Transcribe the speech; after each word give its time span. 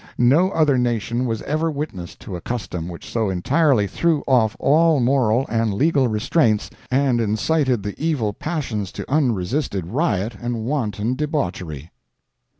No 0.17 0.49
other 0.49 0.79
nation 0.79 1.27
was 1.27 1.43
ever 1.43 1.69
witness 1.69 2.15
to 2.15 2.35
a 2.35 2.41
custom 2.41 2.87
which 2.87 3.07
so 3.07 3.29
entirely 3.29 3.85
threw 3.85 4.23
off 4.25 4.57
all 4.59 4.99
moral 4.99 5.45
and 5.47 5.75
legal 5.75 6.07
restraints 6.07 6.71
and 6.89 7.21
incited 7.21 7.83
the 7.83 7.93
evil 8.03 8.33
passions 8.33 8.91
to 8.93 9.07
unresisted 9.11 9.85
riot 9.85 10.35
and 10.41 10.65
wanton 10.65 11.13
debauchery." 11.13 11.91